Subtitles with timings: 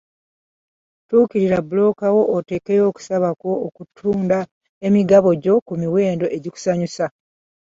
[1.07, 4.39] Tuukirira bbulooka wo, oteekeyo okusaba kwo okw'okutunda
[4.87, 7.05] emigabo gyo ku miwendo egikusanyusa.